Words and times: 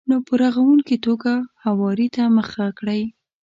نو 0.09 0.15
په 0.27 0.33
رغونکې 0.41 0.95
توګه 1.05 1.33
هواري 1.63 2.07
ته 2.15 2.23
مخه 2.37 2.65
کړئ. 2.79 3.01